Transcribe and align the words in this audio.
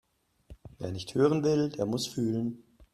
Wer 0.79 0.91
nicht 0.91 1.13
hören 1.13 1.43
will, 1.43 1.69
der 1.69 1.85
muss 1.85 2.07
fühlen. 2.07 2.63